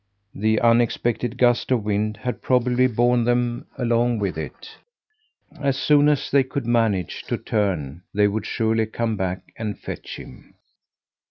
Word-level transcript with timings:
The 0.33 0.59
unexpected 0.61 1.37
gust 1.37 1.69
of 1.69 1.83
wind 1.83 2.17
had 2.17 2.41
probably 2.41 2.87
borne 2.87 3.23
them 3.23 3.67
along 3.77 4.17
with 4.17 4.35
it. 4.35 4.77
As 5.61 5.77
soon 5.77 6.09
as 6.09 6.31
they 6.31 6.43
could 6.43 6.65
manage 6.65 7.21
to 7.27 7.37
turn, 7.37 8.01
they 8.11 8.27
would 8.27 8.47
surely 8.47 8.87
come 8.87 9.15
back 9.15 9.53
and 9.59 9.77
fetch 9.77 10.15
him. 10.15 10.55